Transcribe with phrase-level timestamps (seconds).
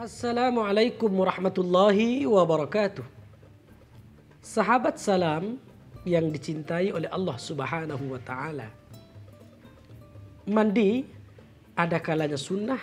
[0.00, 3.04] Assalamualaikum warahmatullahi wabarakatuh.
[4.40, 5.60] Sahabat salam
[6.08, 8.72] yang dicintai oleh Allah Subhanahu wa taala.
[10.48, 11.04] Mandi
[11.76, 12.80] ada kalanya sunnah,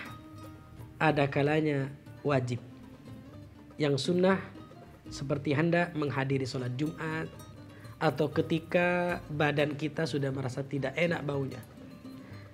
[0.94, 1.90] ada kalanya
[2.22, 2.62] wajib.
[3.82, 4.38] Yang sunnah
[5.10, 7.26] seperti hendak menghadiri sholat Jumat
[7.98, 11.58] atau ketika badan kita sudah merasa tidak enak baunya.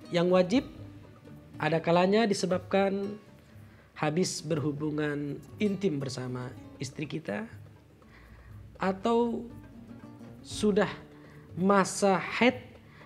[0.09, 0.63] Yang wajib
[1.61, 3.21] ada kalanya disebabkan
[3.95, 6.51] habis berhubungan intim bersama
[6.83, 7.47] istri kita
[8.75, 9.47] atau
[10.43, 10.91] sudah
[11.55, 12.59] masa head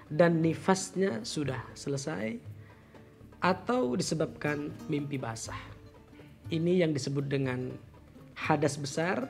[0.09, 2.41] dan nifasnya sudah selesai
[3.39, 5.57] atau disebabkan mimpi basah.
[6.49, 7.69] Ini yang disebut dengan
[8.33, 9.29] hadas besar,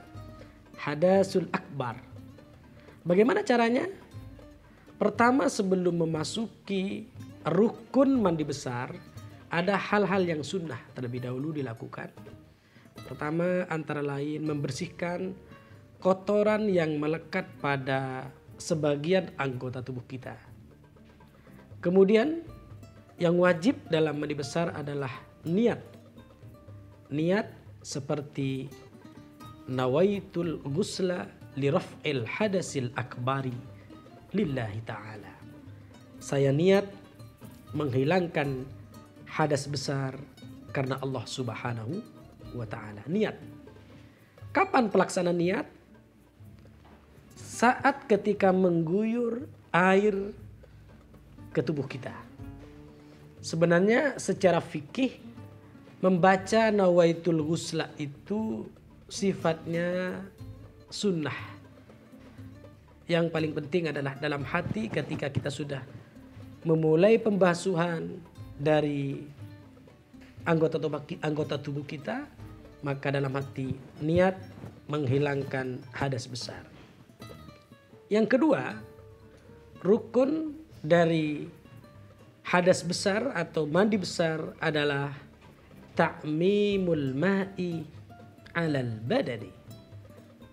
[0.80, 2.00] hadasul akbar.
[3.04, 3.86] Bagaimana caranya?
[4.96, 7.08] Pertama sebelum memasuki
[7.44, 8.96] rukun mandi besar,
[9.50, 12.14] ada hal-hal yang sunnah terlebih dahulu dilakukan.
[12.94, 15.34] Pertama antara lain membersihkan
[15.98, 18.30] kotoran yang melekat pada
[18.62, 20.38] sebagian anggota tubuh kita.
[21.82, 22.46] Kemudian
[23.18, 25.12] yang wajib dalam mandi besar adalah
[25.44, 25.82] niat.
[27.10, 27.50] Niat
[27.82, 28.70] seperti
[29.66, 31.26] nawaitul ghusla
[31.58, 33.56] li raf'il hadasil akbari
[34.36, 35.34] lillahi ta'ala.
[36.20, 36.86] Saya niat
[37.74, 38.79] menghilangkan
[39.40, 40.20] hadas besar
[40.76, 42.04] karena Allah Subhanahu
[42.52, 43.08] wa taala.
[43.08, 43.40] Niat.
[44.52, 45.68] Kapan pelaksanaan niat?
[47.40, 50.36] Saat ketika mengguyur air
[51.56, 52.12] ke tubuh kita.
[53.40, 55.16] Sebenarnya secara fikih
[56.04, 58.68] membaca nawaitul ghusla itu
[59.08, 60.20] sifatnya
[60.92, 61.36] sunnah.
[63.08, 65.82] Yang paling penting adalah dalam hati ketika kita sudah
[66.68, 68.20] memulai pembasuhan
[68.60, 69.24] dari
[70.44, 72.28] anggota tubuh, anggota tubuh kita,
[72.84, 74.36] maka dalam hati niat
[74.92, 76.68] menghilangkan hadas besar.
[78.12, 78.76] Yang kedua,
[79.80, 81.48] rukun dari
[82.44, 85.14] hadas besar atau mandi besar adalah
[85.94, 87.86] ta'mimul ma'i
[88.58, 89.54] alal badani.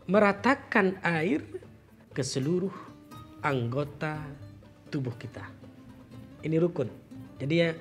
[0.07, 1.43] Meratakan air
[2.13, 2.75] ke seluruh
[3.43, 4.21] anggota
[4.93, 5.43] tubuh kita.
[6.45, 6.87] Ini rukun.
[7.41, 7.75] Jadi ya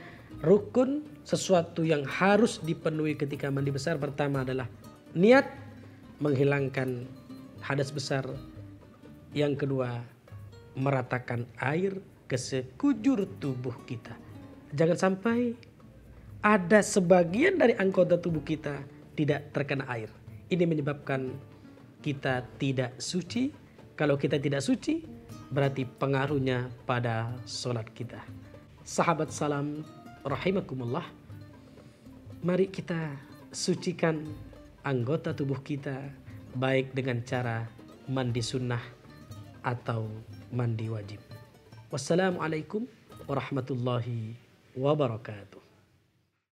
[0.46, 4.70] rukun sesuatu yang harus dipenuhi ketika mandi besar pertama adalah
[5.18, 5.50] niat
[6.22, 7.10] menghilangkan
[7.66, 8.24] hadas besar.
[9.36, 10.00] Yang kedua,
[10.80, 14.16] meratakan air ke sekujur tubuh kita.
[14.72, 15.58] Jangan sampai
[16.40, 18.80] ada sebagian dari anggota tubuh kita
[19.18, 20.08] tidak terkena air.
[20.48, 21.34] Ini menyebabkan
[22.06, 23.50] kita tidak suci.
[23.96, 25.02] Kalau kita tidak suci,
[25.50, 28.20] berarti pengaruhnya pada sholat kita.
[28.86, 29.82] Sahabat salam
[30.26, 31.06] rahimakumullah.
[32.42, 33.14] Mari kita
[33.54, 34.26] sucikan
[34.82, 36.02] anggota tubuh kita
[36.58, 37.70] baik dengan cara
[38.10, 38.82] mandi sunnah
[39.62, 40.10] atau
[40.50, 41.22] mandi wajib.
[41.94, 42.90] Wassalamualaikum
[43.30, 44.34] warahmatullahi
[44.74, 45.65] wabarakatuh.